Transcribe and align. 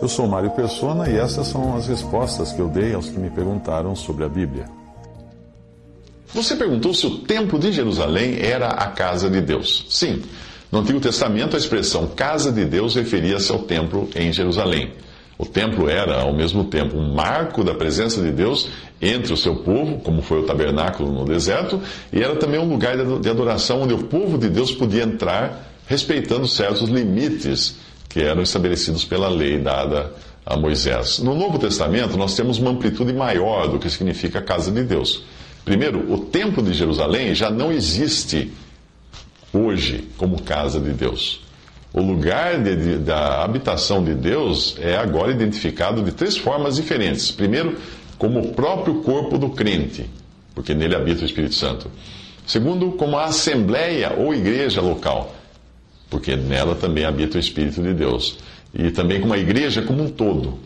Eu 0.00 0.08
sou 0.08 0.26
Mário 0.26 0.50
Persona 0.50 1.08
e 1.08 1.16
essas 1.16 1.46
são 1.46 1.74
as 1.74 1.86
respostas 1.86 2.52
que 2.52 2.60
eu 2.60 2.68
dei 2.68 2.92
aos 2.92 3.08
que 3.08 3.18
me 3.18 3.30
perguntaram 3.30 3.96
sobre 3.96 4.24
a 4.24 4.28
Bíblia. 4.28 4.66
Você 6.34 6.54
perguntou 6.54 6.92
se 6.92 7.06
o 7.06 7.18
templo 7.20 7.58
de 7.58 7.72
Jerusalém 7.72 8.38
era 8.40 8.68
a 8.68 8.88
casa 8.88 9.30
de 9.30 9.40
Deus. 9.40 9.86
Sim. 9.88 10.22
No 10.70 10.80
Antigo 10.80 11.00
Testamento, 11.00 11.56
a 11.56 11.58
expressão 11.58 12.08
casa 12.08 12.52
de 12.52 12.64
Deus 12.64 12.94
referia-se 12.94 13.50
ao 13.50 13.60
templo 13.60 14.08
em 14.14 14.30
Jerusalém. 14.32 14.92
O 15.38 15.46
templo 15.46 15.88
era, 15.88 16.20
ao 16.20 16.34
mesmo 16.34 16.64
tempo, 16.64 16.96
um 16.96 17.14
marco 17.14 17.64
da 17.64 17.74
presença 17.74 18.20
de 18.20 18.30
Deus 18.30 18.68
entre 19.00 19.32
o 19.32 19.36
seu 19.36 19.56
povo, 19.56 19.98
como 20.00 20.20
foi 20.20 20.40
o 20.40 20.46
tabernáculo 20.46 21.10
no 21.10 21.24
deserto, 21.24 21.80
e 22.12 22.22
era 22.22 22.36
também 22.36 22.60
um 22.60 22.68
lugar 22.68 22.96
de 22.96 23.30
adoração 23.30 23.82
onde 23.82 23.94
o 23.94 24.04
povo 24.04 24.36
de 24.36 24.48
Deus 24.48 24.72
podia 24.72 25.04
entrar 25.04 25.72
respeitando 25.86 26.48
certos 26.48 26.88
limites 26.88 27.76
que 28.16 28.22
eram 28.22 28.40
estabelecidos 28.40 29.04
pela 29.04 29.28
lei 29.28 29.58
dada 29.58 30.10
a 30.46 30.56
Moisés. 30.56 31.18
No 31.18 31.34
Novo 31.34 31.58
Testamento, 31.58 32.16
nós 32.16 32.34
temos 32.34 32.56
uma 32.56 32.70
amplitude 32.70 33.12
maior 33.12 33.68
do 33.68 33.78
que 33.78 33.90
significa 33.90 34.38
a 34.38 34.42
casa 34.42 34.70
de 34.70 34.82
Deus. 34.84 35.22
Primeiro, 35.66 36.10
o 36.10 36.20
Templo 36.20 36.62
de 36.62 36.72
Jerusalém 36.72 37.34
já 37.34 37.50
não 37.50 37.70
existe 37.70 38.50
hoje 39.52 40.08
como 40.16 40.40
casa 40.40 40.80
de 40.80 40.92
Deus. 40.92 41.42
O 41.92 42.00
lugar 42.00 42.58
de, 42.62 42.74
de, 42.74 42.96
da 42.96 43.44
habitação 43.44 44.02
de 44.02 44.14
Deus 44.14 44.78
é 44.80 44.96
agora 44.96 45.30
identificado 45.30 46.00
de 46.00 46.12
três 46.12 46.38
formas 46.38 46.76
diferentes. 46.76 47.30
Primeiro, 47.30 47.76
como 48.16 48.40
o 48.40 48.54
próprio 48.54 49.02
corpo 49.02 49.36
do 49.36 49.50
crente, 49.50 50.08
porque 50.54 50.72
nele 50.72 50.96
habita 50.96 51.20
o 51.20 51.26
Espírito 51.26 51.54
Santo. 51.54 51.90
Segundo, 52.46 52.92
como 52.92 53.18
a 53.18 53.26
assembleia 53.26 54.14
ou 54.16 54.34
igreja 54.34 54.80
local, 54.80 55.34
porque 56.10 56.36
nela 56.36 56.74
também 56.74 57.04
habita 57.04 57.36
o 57.36 57.40
Espírito 57.40 57.82
de 57.82 57.92
Deus. 57.92 58.38
E 58.74 58.90
também 58.90 59.20
como 59.20 59.34
a 59.34 59.38
igreja 59.38 59.82
como 59.82 60.02
um 60.02 60.10
todo. 60.10 60.58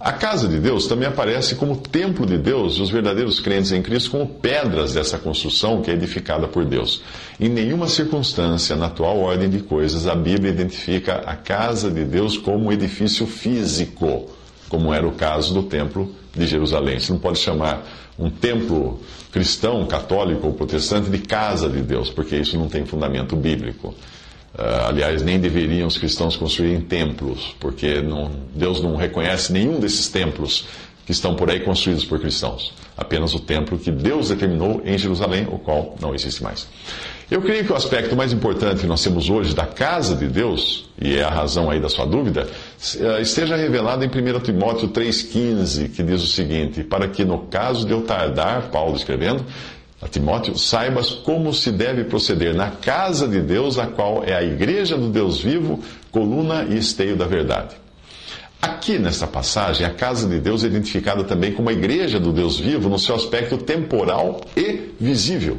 A 0.00 0.12
casa 0.12 0.46
de 0.46 0.60
Deus 0.60 0.86
também 0.86 1.08
aparece 1.08 1.56
como 1.56 1.76
templo 1.76 2.24
de 2.24 2.38
Deus 2.38 2.76
e 2.76 2.82
os 2.82 2.88
verdadeiros 2.88 3.40
crentes 3.40 3.72
em 3.72 3.82
Cristo 3.82 4.12
como 4.12 4.28
pedras 4.28 4.94
dessa 4.94 5.18
construção 5.18 5.82
que 5.82 5.90
é 5.90 5.94
edificada 5.94 6.46
por 6.46 6.64
Deus. 6.64 7.02
Em 7.40 7.48
nenhuma 7.48 7.88
circunstância, 7.88 8.76
na 8.76 8.86
atual 8.86 9.18
ordem 9.18 9.50
de 9.50 9.58
coisas, 9.58 10.06
a 10.06 10.14
Bíblia 10.14 10.52
identifica 10.52 11.14
a 11.26 11.34
casa 11.34 11.90
de 11.90 12.04
Deus 12.04 12.38
como 12.38 12.66
um 12.66 12.72
edifício 12.72 13.26
físico, 13.26 14.30
como 14.68 14.94
era 14.94 15.06
o 15.06 15.12
caso 15.12 15.52
do 15.52 15.64
templo 15.64 16.14
de 16.32 16.46
Jerusalém. 16.46 17.00
Você 17.00 17.12
não 17.12 17.18
pode 17.18 17.40
chamar 17.40 17.84
um 18.16 18.30
templo 18.30 19.00
cristão, 19.32 19.84
católico 19.84 20.46
ou 20.46 20.52
protestante 20.52 21.10
de 21.10 21.18
casa 21.18 21.68
de 21.68 21.80
Deus, 21.80 22.08
porque 22.08 22.36
isso 22.36 22.56
não 22.56 22.68
tem 22.68 22.86
fundamento 22.86 23.34
bíblico. 23.34 23.92
Uh, 24.58 24.88
aliás, 24.88 25.22
nem 25.22 25.38
deveriam 25.38 25.86
os 25.86 25.96
cristãos 25.96 26.36
construírem 26.36 26.80
templos, 26.80 27.54
porque 27.60 28.02
não, 28.02 28.28
Deus 28.52 28.82
não 28.82 28.96
reconhece 28.96 29.52
nenhum 29.52 29.78
desses 29.78 30.08
templos 30.08 30.66
que 31.06 31.12
estão 31.12 31.36
por 31.36 31.48
aí 31.48 31.60
construídos 31.60 32.04
por 32.04 32.18
cristãos. 32.18 32.74
Apenas 32.96 33.32
o 33.32 33.38
templo 33.38 33.78
que 33.78 33.92
Deus 33.92 34.30
determinou 34.30 34.82
em 34.84 34.98
Jerusalém, 34.98 35.46
o 35.50 35.58
qual 35.58 35.96
não 36.00 36.12
existe 36.12 36.42
mais. 36.42 36.66
Eu 37.30 37.40
creio 37.40 37.64
que 37.64 37.72
o 37.72 37.76
aspecto 37.76 38.16
mais 38.16 38.32
importante 38.32 38.80
que 38.80 38.86
nós 38.86 39.02
temos 39.02 39.30
hoje 39.30 39.54
da 39.54 39.64
casa 39.64 40.16
de 40.16 40.26
Deus, 40.26 40.88
e 41.00 41.16
é 41.16 41.22
a 41.22 41.30
razão 41.30 41.70
aí 41.70 41.78
da 41.78 41.88
sua 41.88 42.04
dúvida, 42.04 42.48
eh, 42.98 43.20
esteja 43.20 43.54
revelado 43.54 44.02
em 44.02 44.08
1 44.08 44.40
Timóteo 44.40 44.88
3,15, 44.88 45.88
que 45.90 46.02
diz 46.02 46.22
o 46.22 46.26
seguinte: 46.26 46.82
Para 46.82 47.06
que 47.06 47.24
no 47.24 47.40
caso 47.46 47.86
de 47.86 47.92
eu 47.92 48.00
tardar, 48.00 48.70
Paulo 48.70 48.96
escrevendo, 48.96 49.44
a 50.00 50.06
Timóteo, 50.06 50.56
saibas 50.56 51.10
como 51.10 51.52
se 51.52 51.72
deve 51.72 52.04
proceder 52.04 52.54
na 52.54 52.70
casa 52.70 53.26
de 53.26 53.40
Deus, 53.40 53.78
a 53.78 53.86
qual 53.86 54.22
é 54.24 54.34
a 54.34 54.42
igreja 54.42 54.96
do 54.96 55.08
Deus 55.08 55.40
vivo, 55.40 55.80
coluna 56.10 56.64
e 56.64 56.78
esteio 56.78 57.16
da 57.16 57.26
verdade. 57.26 57.74
Aqui 58.60 58.98
nesta 58.98 59.26
passagem, 59.26 59.86
a 59.86 59.90
casa 59.90 60.28
de 60.28 60.38
Deus 60.40 60.64
é 60.64 60.66
identificada 60.66 61.24
também 61.24 61.52
como 61.52 61.68
a 61.68 61.72
igreja 61.72 62.18
do 62.18 62.32
Deus 62.32 62.58
vivo 62.58 62.88
no 62.88 62.98
seu 62.98 63.14
aspecto 63.14 63.56
temporal 63.58 64.40
e 64.56 64.92
visível 65.00 65.58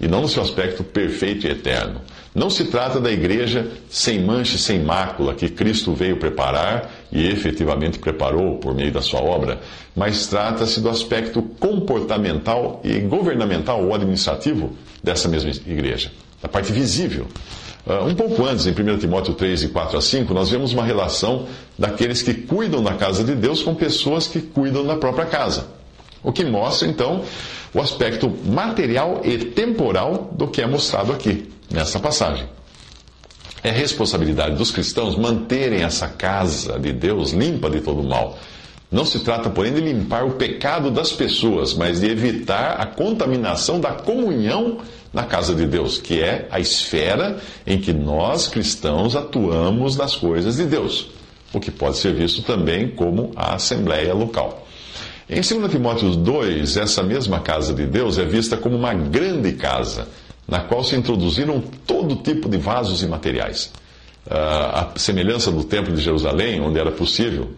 e 0.00 0.06
não 0.06 0.22
no 0.22 0.28
seu 0.28 0.42
aspecto 0.42 0.84
perfeito 0.84 1.46
e 1.46 1.50
eterno. 1.50 2.00
Não 2.38 2.48
se 2.48 2.66
trata 2.66 3.00
da 3.00 3.10
igreja 3.10 3.68
sem 3.90 4.22
mancha 4.22 4.54
e 4.54 4.60
sem 4.60 4.78
mácula 4.78 5.34
que 5.34 5.48
Cristo 5.48 5.92
veio 5.92 6.18
preparar 6.18 6.88
e 7.10 7.26
efetivamente 7.26 7.98
preparou 7.98 8.58
por 8.58 8.72
meio 8.72 8.92
da 8.92 9.02
sua 9.02 9.20
obra, 9.20 9.60
mas 9.96 10.28
trata-se 10.28 10.80
do 10.80 10.88
aspecto 10.88 11.42
comportamental 11.58 12.80
e 12.84 13.00
governamental 13.00 13.84
ou 13.84 13.92
administrativo 13.92 14.70
dessa 15.02 15.28
mesma 15.28 15.50
igreja, 15.50 16.12
da 16.40 16.48
parte 16.48 16.70
visível. 16.70 17.26
Uh, 17.84 18.06
um 18.06 18.14
pouco 18.14 18.44
antes, 18.44 18.66
em 18.66 18.70
1 18.70 18.98
Timóteo 18.98 19.34
3, 19.34 19.64
e 19.64 19.68
4 19.70 19.98
a 19.98 20.00
5, 20.00 20.32
nós 20.32 20.48
vemos 20.48 20.72
uma 20.72 20.84
relação 20.84 21.46
daqueles 21.76 22.22
que 22.22 22.34
cuidam 22.34 22.84
da 22.84 22.94
casa 22.94 23.24
de 23.24 23.34
Deus 23.34 23.64
com 23.64 23.74
pessoas 23.74 24.28
que 24.28 24.40
cuidam 24.40 24.86
da 24.86 24.94
própria 24.94 25.26
casa. 25.26 25.66
O 26.22 26.30
que 26.30 26.44
mostra, 26.44 26.86
então, 26.86 27.24
o 27.74 27.80
aspecto 27.80 28.32
material 28.46 29.22
e 29.24 29.38
temporal 29.38 30.30
do 30.36 30.46
que 30.46 30.62
é 30.62 30.66
mostrado 30.68 31.12
aqui, 31.12 31.48
nessa 31.70 31.98
passagem. 31.98 32.46
É 33.62 33.70
responsabilidade 33.70 34.56
dos 34.56 34.70
cristãos 34.70 35.16
manterem 35.16 35.82
essa 35.82 36.08
casa 36.08 36.78
de 36.78 36.92
Deus 36.92 37.32
limpa 37.32 37.68
de 37.68 37.80
todo 37.80 38.02
mal. 38.02 38.38
Não 38.90 39.04
se 39.04 39.20
trata, 39.20 39.50
porém, 39.50 39.74
de 39.74 39.80
limpar 39.80 40.24
o 40.24 40.32
pecado 40.32 40.90
das 40.90 41.12
pessoas, 41.12 41.74
mas 41.74 42.00
de 42.00 42.06
evitar 42.06 42.80
a 42.80 42.86
contaminação 42.86 43.78
da 43.78 43.92
comunhão 43.92 44.78
na 45.12 45.24
casa 45.24 45.54
de 45.54 45.66
Deus, 45.66 45.98
que 45.98 46.20
é 46.20 46.46
a 46.50 46.58
esfera 46.58 47.38
em 47.66 47.78
que 47.78 47.92
nós 47.92 48.48
cristãos 48.48 49.14
atuamos 49.14 49.96
nas 49.96 50.16
coisas 50.16 50.56
de 50.56 50.64
Deus, 50.64 51.10
o 51.52 51.60
que 51.60 51.70
pode 51.70 51.98
ser 51.98 52.14
visto 52.14 52.42
também 52.42 52.88
como 52.88 53.32
a 53.36 53.54
assembleia 53.56 54.14
local. 54.14 54.66
Em 55.28 55.42
2 55.42 55.70
Timóteo 55.70 56.16
2, 56.16 56.78
essa 56.78 57.02
mesma 57.02 57.40
casa 57.40 57.74
de 57.74 57.84
Deus 57.84 58.16
é 58.16 58.24
vista 58.24 58.56
como 58.56 58.76
uma 58.76 58.94
grande 58.94 59.52
casa, 59.52 60.08
na 60.48 60.60
qual 60.60 60.82
se 60.82 60.96
introduziram 60.96 61.62
todo 61.86 62.16
tipo 62.16 62.48
de 62.48 62.56
vasos 62.56 63.02
e 63.02 63.06
materiais. 63.06 63.70
Uh, 64.26 64.32
a 64.32 64.92
semelhança 64.96 65.52
do 65.52 65.62
Templo 65.62 65.94
de 65.94 66.00
Jerusalém, 66.00 66.60
onde 66.60 66.78
era 66.78 66.90
possível, 66.90 67.50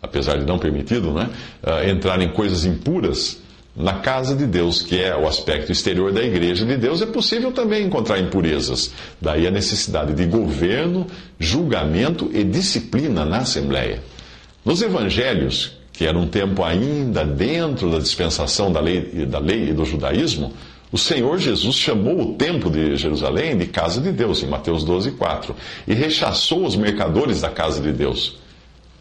apesar 0.00 0.38
de 0.38 0.46
não 0.46 0.58
permitido, 0.58 1.12
né, 1.12 1.28
uh, 1.62 1.88
entrar 1.88 2.22
em 2.22 2.28
coisas 2.28 2.64
impuras, 2.64 3.38
na 3.76 3.94
casa 3.94 4.34
de 4.34 4.46
Deus, 4.46 4.82
que 4.82 4.98
é 4.98 5.14
o 5.14 5.28
aspecto 5.28 5.70
exterior 5.70 6.10
da 6.10 6.22
igreja 6.22 6.64
de 6.64 6.78
Deus, 6.78 7.02
é 7.02 7.06
possível 7.06 7.52
também 7.52 7.84
encontrar 7.84 8.18
impurezas. 8.18 8.90
Daí 9.20 9.46
a 9.46 9.50
necessidade 9.50 10.14
de 10.14 10.24
governo, 10.24 11.06
julgamento 11.38 12.30
e 12.32 12.42
disciplina 12.42 13.24
na 13.26 13.38
Assembleia. 13.38 14.02
Nos 14.64 14.80
evangelhos, 14.80 15.76
que 15.92 16.06
era 16.06 16.16
um 16.18 16.26
tempo 16.26 16.64
ainda 16.64 17.22
dentro 17.22 17.90
da 17.90 17.98
dispensação 17.98 18.72
da 18.72 18.80
lei, 18.80 19.26
da 19.26 19.38
lei 19.38 19.68
e 19.68 19.72
do 19.74 19.84
judaísmo, 19.84 20.54
o 20.92 20.98
Senhor 20.98 21.38
Jesus 21.38 21.74
chamou 21.74 22.20
o 22.20 22.34
templo 22.34 22.70
de 22.70 22.96
Jerusalém 22.96 23.56
de 23.56 23.66
casa 23.66 24.00
de 24.00 24.12
Deus, 24.12 24.42
em 24.42 24.46
Mateus 24.46 24.84
12, 24.84 25.12
4, 25.12 25.54
e 25.86 25.94
rechaçou 25.94 26.64
os 26.64 26.76
mercadores 26.76 27.40
da 27.40 27.50
casa 27.50 27.80
de 27.80 27.92
Deus, 27.92 28.38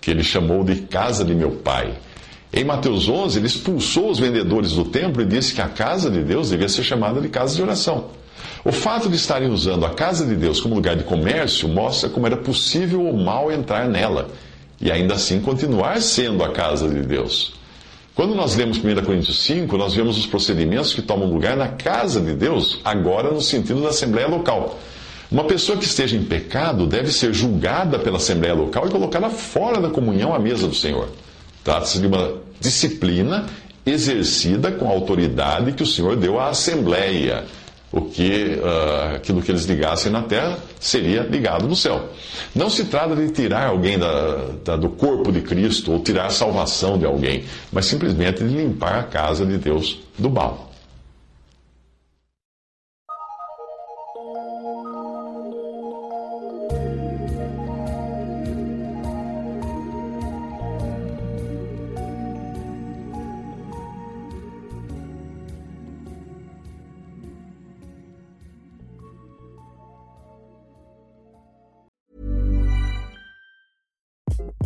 que 0.02 0.10
ele 0.10 0.24
chamou 0.24 0.64
de 0.64 0.76
casa 0.78 1.24
de 1.24 1.36
meu 1.36 1.52
pai. 1.52 1.94
Em 2.52 2.64
Mateus 2.64 3.08
11, 3.08 3.38
ele 3.38 3.48
expulsou 3.48 4.10
os 4.10 4.20
vendedores 4.20 4.72
do 4.72 4.86
templo 4.86 5.22
e 5.22 5.26
disse 5.26 5.54
que 5.54 5.62
a 5.62 5.68
casa 5.68 6.10
de 6.10 6.24
Deus 6.24 6.50
devia 6.50 6.70
ser 6.70 6.84
chamada 6.84 7.22
de 7.22 7.30
casa 7.30 7.56
de 7.56 7.62
oração. 7.62 8.10
O 8.64 8.72
fato 8.72 9.08
de 9.10 9.16
estarem 9.16 9.50
usando 9.50 9.86
a 9.86 9.92
casa 9.92 10.26
de 10.26 10.36
Deus 10.36 10.60
como 10.60 10.76
lugar 10.76 10.96
de 10.96 11.04
comércio 11.04 11.68
mostra 11.70 12.10
como 12.10 12.26
era 12.26 12.38
possível 12.38 13.08
o 13.08 13.16
mal 13.16 13.52
entrar 13.52 13.88
nela 13.88 14.30
e 14.82 14.92
ainda 14.92 15.14
assim 15.14 15.40
continuar 15.40 16.02
sendo 16.02 16.44
a 16.44 16.52
casa 16.52 16.90
de 16.90 17.02
Deus. 17.02 17.54
Quando 18.16 18.34
nós 18.34 18.56
lemos 18.56 18.78
1 18.78 18.82
Coríntios 19.04 19.44
5, 19.44 19.78
nós 19.78 19.94
vemos 19.94 20.18
os 20.18 20.26
procedimentos 20.26 20.94
que 20.94 21.02
tomam 21.02 21.30
lugar 21.30 21.58
na 21.58 21.68
casa 21.68 22.22
de 22.22 22.34
Deus, 22.34 22.80
agora 22.82 23.30
no 23.30 23.42
sentido 23.42 23.82
da 23.82 23.90
Assembleia 23.90 24.26
Local. 24.26 24.80
Uma 25.30 25.44
pessoa 25.44 25.78
que 25.78 25.84
esteja 25.84 26.16
em 26.16 26.24
pecado 26.24 26.88
deve 26.88 27.12
ser 27.12 27.34
julgada 27.34 28.00
pela 28.00 28.16
Assembleia 28.16 28.54
Local 28.54 28.88
e 28.88 28.90
colocada 28.90 29.30
fora 29.30 29.82
da 29.82 29.90
comunhão 29.90 30.34
à 30.34 30.40
mesa 30.40 30.66
do 30.66 30.74
Senhor. 30.74 31.10
Trata-se 31.62 32.00
de 32.00 32.08
uma 32.08 32.36
disciplina 32.58 33.48
exercida 33.86 34.72
com 34.72 34.88
a 34.88 34.92
autoridade 34.92 35.74
que 35.74 35.84
o 35.84 35.88
Senhor 35.88 36.16
deu 36.16 36.40
à 36.40 36.48
Assembleia, 36.48 37.44
o 37.96 38.02
que 38.02 38.60
uh, 38.62 39.16
aquilo 39.16 39.42
que 39.42 39.50
eles 39.50 39.64
ligassem 39.64 40.12
na 40.12 40.22
terra 40.22 40.60
seria 40.82 41.22
ligado 41.22 41.66
no 41.66 41.76
céu. 41.78 42.10
Não 42.54 42.70
se 42.70 42.84
trata 42.86 43.16
de 43.16 43.32
tirar 43.32 43.68
alguém 43.68 43.98
da, 43.98 44.50
da, 44.66 44.76
do 44.76 44.90
corpo 44.90 45.32
de 45.32 45.40
Cristo 45.40 45.94
ou 45.94 46.00
tirar 46.00 46.26
a 46.26 46.30
salvação 46.30 46.98
de 47.00 47.06
alguém, 47.06 47.46
mas 47.72 47.86
simplesmente 47.86 48.44
de 48.44 48.54
limpar 48.54 49.00
a 49.00 49.04
casa 49.04 49.46
de 49.46 49.58
Deus 49.58 50.00
do 50.20 50.30
mal. 50.30 50.75